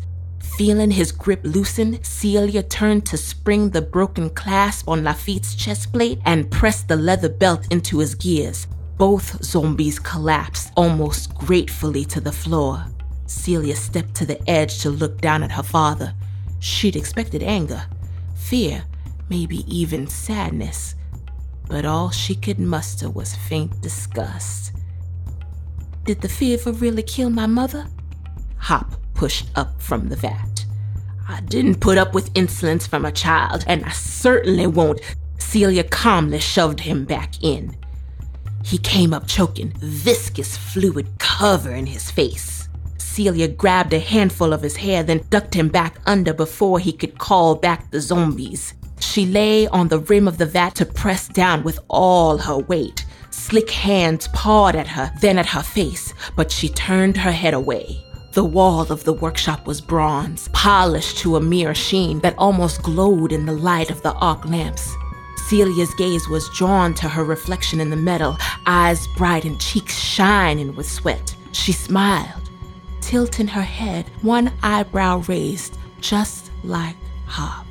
[0.57, 6.21] Feeling his grip loosen, Celia turned to spring the broken clasp on Lafitte's chest plate
[6.25, 8.67] and pressed the leather belt into his gears.
[8.97, 12.85] Both zombies collapsed almost gratefully to the floor.
[13.27, 16.13] Celia stepped to the edge to look down at her father.
[16.59, 17.83] She'd expected anger,
[18.33, 18.85] fear,
[19.29, 20.95] maybe even sadness,
[21.67, 24.73] but all she could muster was faint disgust.
[26.05, 27.87] Did the fever really kill my mother?
[28.57, 30.65] Hop pushed up from the vat.
[31.27, 35.01] I didn't put up with insolence from a child, and I certainly won't.
[35.37, 37.75] Celia calmly shoved him back in.
[38.63, 42.69] He came up choking, viscous fluid covering his face.
[42.97, 47.17] Celia grabbed a handful of his hair, then ducked him back under before he could
[47.17, 48.73] call back the zombies.
[48.99, 53.05] She lay on the rim of the vat to press down with all her weight.
[53.29, 58.03] Slick hands pawed at her, then at her face, but she turned her head away.
[58.33, 63.31] The wall of the workshop was bronze, polished to a mere sheen that almost glowed
[63.31, 64.95] in the light of the arc lamps.
[65.47, 70.75] Celia's gaze was drawn to her reflection in the metal, eyes bright and cheeks shining
[70.75, 71.35] with sweat.
[71.51, 72.49] She smiled,
[73.01, 76.95] tilting her head, one eyebrow raised, just like
[77.27, 77.66] Hop.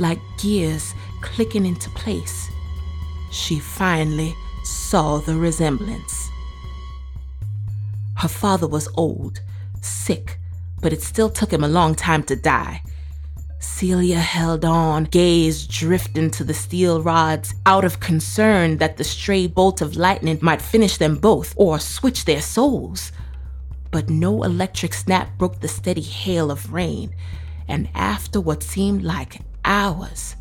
[0.00, 2.50] Like gears clicking into place,
[3.30, 4.34] she finally
[4.64, 6.30] saw the resemblance.
[8.16, 9.42] Her father was old,
[9.82, 10.38] sick,
[10.80, 12.82] but it still took him a long time to die.
[13.58, 19.46] Celia held on, gaze drifting to the steel rods, out of concern that the stray
[19.46, 23.12] bolt of lightning might finish them both or switch their souls.
[23.90, 27.14] But no electric snap broke the steady hail of rain,
[27.68, 29.40] and after what seemed like
[29.70, 30.34] hours,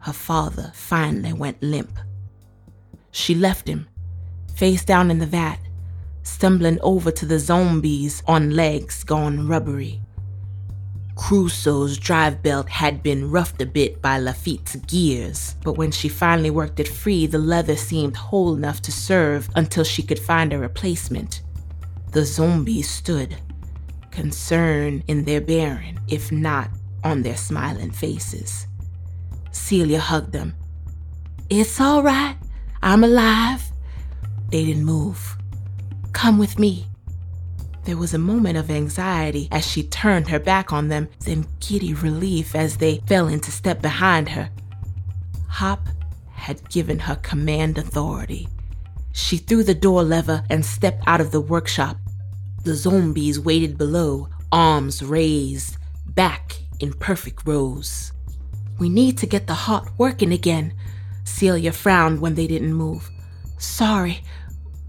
[0.00, 1.96] her father finally went limp.
[3.12, 3.88] She left him,
[4.56, 5.60] face down in the vat,
[6.24, 10.00] stumbling over to the zombies on legs gone rubbery.
[11.14, 16.50] Crusoe's drive belt had been roughed a bit by Lafitte's gears, but when she finally
[16.50, 20.58] worked it free, the leather seemed whole enough to serve until she could find a
[20.58, 21.42] replacement.
[22.10, 23.36] The zombies stood,
[24.10, 26.70] concern in their bearing, if not
[27.04, 28.66] on their smiling faces.
[29.52, 30.54] Celia hugged them.
[31.50, 32.36] It's all right.
[32.82, 33.70] I'm alive.
[34.50, 35.36] They didn't move.
[36.12, 36.86] Come with me.
[37.84, 41.94] There was a moment of anxiety as she turned her back on them, then giddy
[41.94, 44.50] relief as they fell into step behind her.
[45.48, 45.88] Hop
[46.32, 48.48] had given her command authority.
[49.12, 51.96] She threw the door lever and stepped out of the workshop.
[52.64, 55.76] The zombies waited below, arms raised,
[56.06, 58.12] back in perfect rows.
[58.78, 60.74] We need to get the heart working again.
[61.24, 63.10] Celia frowned when they didn't move.
[63.58, 64.22] Sorry,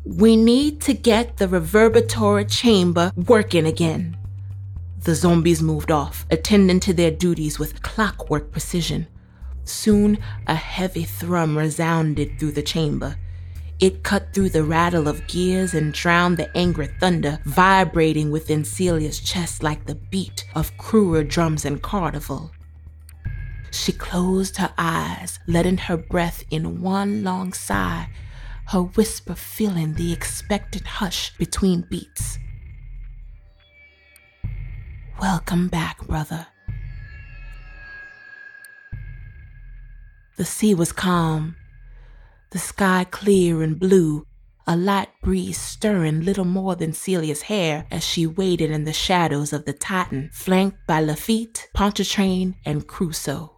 [0.06, 4.18] we need to get the reverberatory chamber working again.
[5.04, 9.08] The zombies moved off, attending to their duties with clockwork precision.
[9.64, 10.18] Soon,
[10.48, 13.18] a heavy thrum resounded through the chamber.
[13.80, 19.20] It cut through the rattle of gears and drowned the angry thunder vibrating within Celia's
[19.20, 22.52] chest like the beat of cruel drums in carnival.
[23.72, 28.10] She closed her eyes, letting her breath in one long sigh
[28.70, 32.38] her whisper filling the expected hush between beats.
[35.20, 36.46] Welcome back, brother.
[40.38, 41.56] The sea was calm,
[42.52, 44.26] the sky clear and blue,
[44.66, 49.54] a light breeze stirring little more than Celia's hair as she waited in the shadows
[49.54, 53.56] of the Titan, flanked by Lafitte, Pontchartrain, and Crusoe.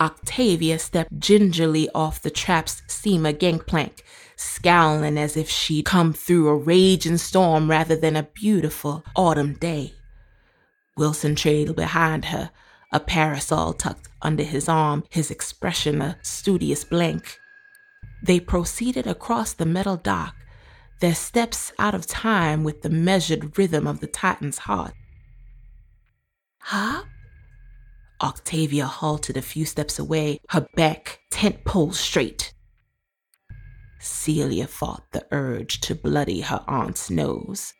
[0.00, 4.02] Octavia stepped gingerly off the trap's steamer gangplank,
[4.36, 9.92] scowling as if she'd come through a raging storm rather than a beautiful autumn day.
[10.96, 12.50] Wilson trailed behind her,
[12.92, 17.39] a parasol tucked under his arm, his expression a studious blank.
[18.22, 20.34] They proceeded across the metal dock,
[21.00, 24.94] their steps out of time with the measured rhythm of the Titan's heart.
[26.60, 27.04] Huh?
[28.20, 32.52] Octavia halted a few steps away, her back tent pole straight.
[33.98, 37.72] Celia fought the urge to bloody her aunt's nose.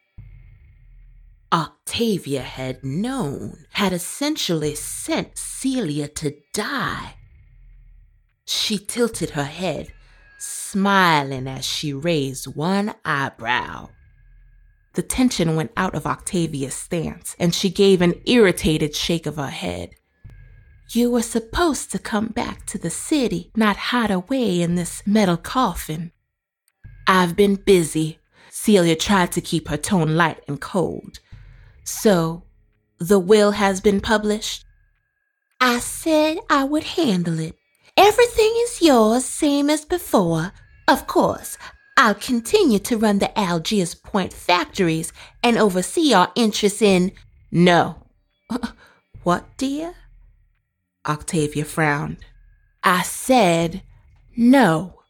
[1.52, 7.16] Octavia had known, had essentially sent Celia to die.
[8.44, 9.92] She tilted her head,
[10.40, 13.90] smiling as she raised one eyebrow.
[14.94, 19.50] The tension went out of Octavia's stance, and she gave an irritated shake of her
[19.50, 19.90] head.
[20.90, 25.36] You were supposed to come back to the city, not hide away in this metal
[25.36, 26.10] coffin.
[27.06, 28.18] I've been busy.
[28.50, 31.20] Celia tried to keep her tone light and cold.
[31.84, 32.42] So,
[32.98, 34.64] the will has been published?
[35.60, 37.59] I said I would handle it.
[38.02, 40.52] Everything is yours, same as before.
[40.88, 41.58] Of course,
[41.98, 47.12] I'll continue to run the Algiers Point factories and oversee our interests in.
[47.52, 48.06] No.
[49.24, 49.92] what, dear?
[51.06, 52.18] Octavia frowned.
[52.84, 53.82] I said
[54.36, 55.02] no.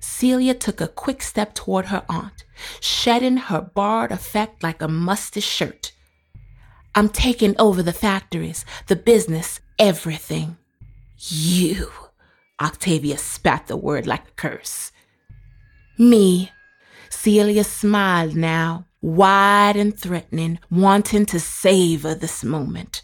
[0.00, 2.44] Celia took a quick step toward her aunt,
[2.80, 5.92] shedding her barred effect like a musty shirt.
[6.94, 10.56] I'm taking over the factories, the business, everything.
[11.18, 11.90] You.
[12.60, 14.92] Octavia spat the word like a curse.
[15.98, 16.52] Me.
[17.10, 23.02] Celia smiled now, wide and threatening, wanting to savor this moment.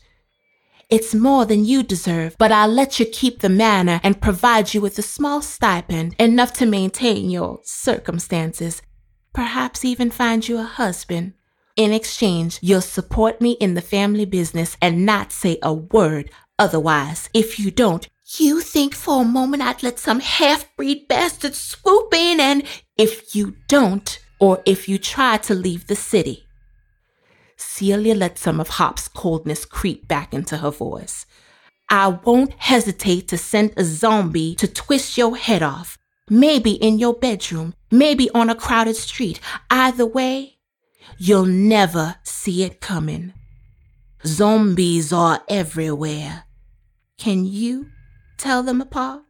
[0.90, 4.80] It's more than you deserve, but I'll let you keep the manor and provide you
[4.80, 8.82] with a small stipend, enough to maintain your circumstances.
[9.32, 11.32] Perhaps even find you a husband.
[11.74, 17.28] In exchange, you'll support me in the family business and not say a word otherwise.
[17.34, 22.12] If you don't, you think for a moment I'd let some half breed bastard swoop
[22.14, 22.64] in and.
[22.96, 26.46] If you don't, or if you try to leave the city,
[27.56, 31.26] Celia let some of Hop's coldness creep back into her voice.
[31.88, 35.98] I won't hesitate to send a zombie to twist your head off.
[36.30, 39.40] Maybe in your bedroom, maybe on a crowded street.
[39.70, 40.56] Either way,
[41.18, 43.34] you'll never see it coming.
[44.24, 46.43] Zombies are everywhere.
[47.24, 47.88] Can you
[48.36, 49.22] tell them apart?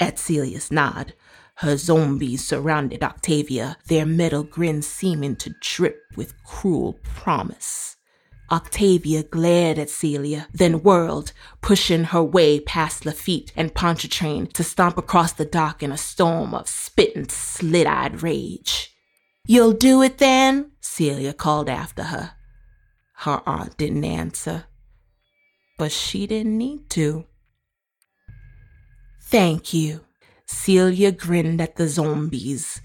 [0.00, 1.12] At Celia's nod,
[1.56, 7.96] her zombies surrounded Octavia, their metal grins seeming to drip with cruel promise.
[8.50, 14.96] Octavia glared at Celia, then whirled, pushing her way past Lafitte and Pontchartrain to stomp
[14.96, 18.96] across the dock in a storm of spitting, slit-eyed rage.
[19.44, 20.70] You'll do it then?
[20.80, 22.30] Celia called after her.
[23.16, 24.64] Her aunt didn't answer,
[25.76, 27.24] but she didn't need to.
[29.22, 30.00] Thank you,
[30.46, 32.80] Celia grinned at the zombies.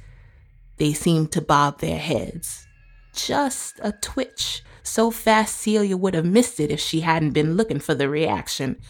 [0.77, 2.65] They seemed to bob their heads.
[3.13, 7.79] Just a twitch, so fast Celia would have missed it if she hadn't been looking
[7.79, 8.81] for the reaction,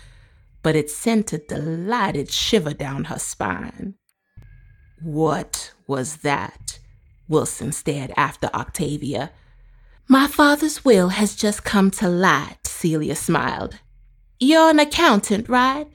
[0.64, 3.96] but it sent a delighted shiver down her spine.
[5.02, 6.80] What was that?
[7.28, 9.32] Wilson stared after Octavia.
[10.08, 13.80] My father's will has just come to light, Celia smiled.
[14.44, 15.88] You're an accountant, right?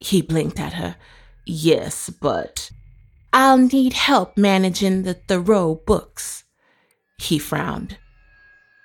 [0.00, 0.96] He blinked at her.
[1.44, 2.70] Yes, but
[3.30, 6.44] I'll need help managing the Thoreau books.
[7.18, 7.98] He frowned.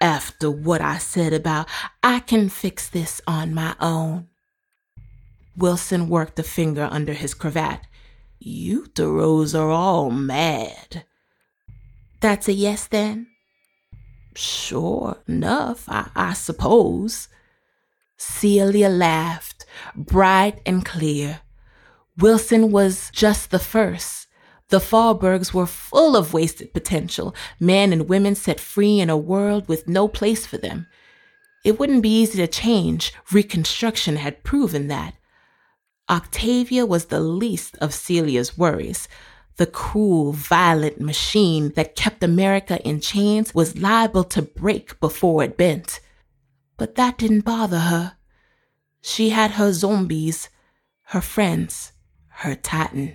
[0.01, 1.69] After what I said about
[2.03, 4.27] I can fix this on my own.
[5.55, 7.87] Wilson worked a finger under his cravat.
[8.39, 11.05] You Thoreaus are all mad.
[12.19, 13.27] That's a yes then?
[14.35, 17.29] Sure enough, I, I suppose.
[18.17, 21.41] Celia laughed, bright and clear.
[22.17, 24.27] Wilson was just the first.
[24.69, 29.67] The Faubourgs were full of wasted potential, men and women set free in a world
[29.67, 30.87] with no place for them.
[31.63, 33.13] It wouldn't be easy to change.
[33.31, 35.15] Reconstruction had proven that.
[36.09, 39.07] Octavia was the least of Celia's worries.
[39.57, 45.57] The cruel, violent machine that kept America in chains was liable to break before it
[45.57, 45.99] bent.
[46.77, 48.17] But that didn't bother her.
[49.01, 50.49] She had her zombies,
[51.03, 51.93] her friends
[52.39, 53.13] her Titan.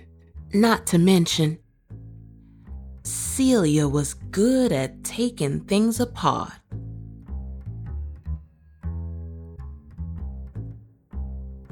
[0.53, 1.59] Not to mention,
[3.03, 6.51] Celia was good at taking things apart.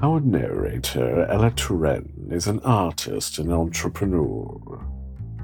[0.02, 4.86] Our narrator, Ella Turenne, is an artist and entrepreneur.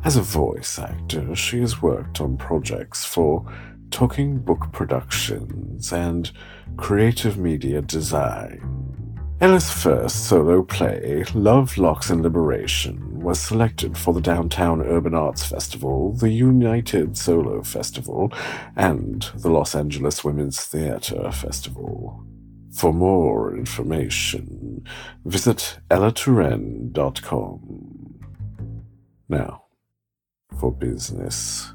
[0.05, 3.51] As a voice actor, she has worked on projects for
[3.95, 6.29] Talking Book Productions and
[6.75, 8.59] Creative Media Design.
[9.39, 15.45] Ella's first solo play, Love, Locks, and Liberation, was selected for the Downtown Urban Arts
[15.45, 18.33] Festival, the United Solo Festival,
[18.75, 22.21] and the Los Angeles Women's Theater Festival.
[22.73, 24.85] For more information,
[25.23, 28.19] visit ellaturenne.com.
[29.29, 29.63] Now,
[30.59, 31.71] for business.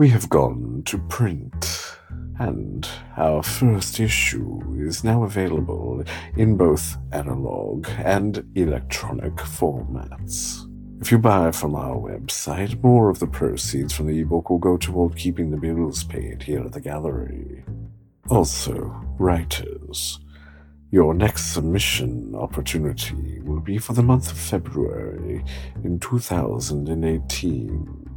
[0.00, 1.98] We have gone to print
[2.38, 2.88] and
[3.18, 6.02] our first issue is now available
[6.38, 10.66] in both analog and electronic formats.
[11.02, 14.78] If you buy from our website, more of the proceeds from the ebook will go
[14.78, 17.62] toward keeping the bills paid here at the gallery.
[18.30, 20.18] Also, writers,
[20.90, 25.44] your next submission opportunity will be for the month of February
[25.84, 28.09] in 2018.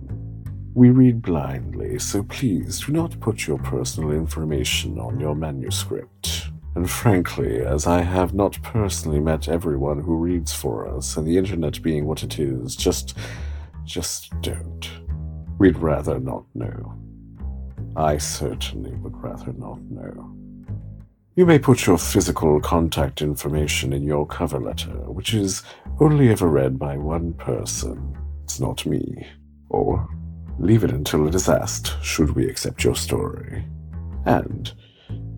[0.75, 6.47] We read blindly, so please do not put your personal information on your manuscript.
[6.75, 11.37] And frankly, as I have not personally met everyone who reads for us, and the
[11.37, 13.15] internet being what it is, just.
[13.85, 14.89] just don't.
[15.59, 16.95] We'd rather not know.
[17.95, 20.35] I certainly would rather not know.
[21.35, 25.63] You may put your physical contact information in your cover letter, which is
[25.99, 28.17] only ever read by one person.
[28.43, 29.27] It's not me.
[29.69, 30.07] Or
[30.59, 33.65] Leave it until it is asked, should we accept your story.
[34.25, 34.71] And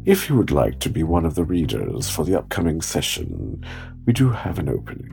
[0.05, 3.65] if you would like to be one of the readers for the upcoming session,
[4.05, 5.11] we do have an opening.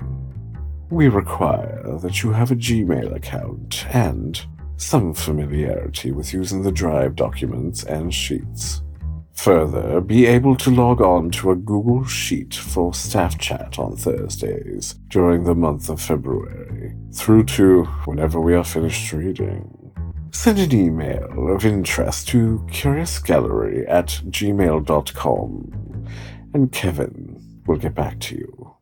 [0.90, 4.44] We require that you have a Gmail account and
[4.76, 8.82] some familiarity with using the Drive documents and sheets.
[9.34, 14.94] Further, be able to log on to a Google Sheet for staff chat on Thursdays
[15.08, 19.81] during the month of February, through to whenever we are finished reading
[20.32, 26.08] send an email of interest to curiousgallery at gmail.com
[26.54, 28.74] and Kevin will get back to you.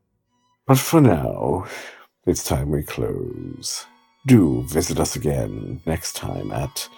[0.66, 1.66] But for now,
[2.26, 3.86] it's time we close.
[4.26, 6.88] Do visit us again next time at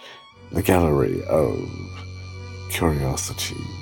[0.50, 1.56] the Gallery of
[2.70, 3.81] Curiosities.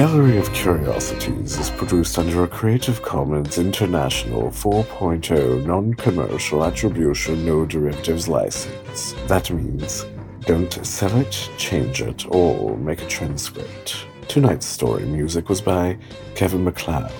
[0.00, 8.26] Gallery of Curiosities is produced under a Creative Commons International 4.0 non-commercial attribution no derivatives
[8.26, 9.12] license.
[9.26, 10.06] That means
[10.46, 14.06] don't sell it, change it, or make a transcript.
[14.26, 15.98] Tonight's story music was by
[16.34, 17.12] Kevin MacLeod.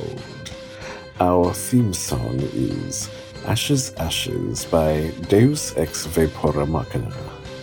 [1.20, 3.10] Our theme song is
[3.44, 7.12] Ashes Ashes by Deus Ex Vapora Machina.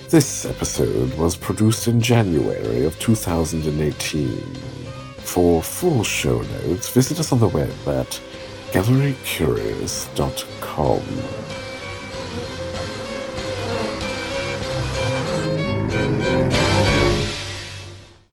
[0.10, 4.77] This episode was produced in January of 2018.
[5.28, 8.20] For full show notes, visit us on the web at
[8.72, 11.37] gallerycurious.com.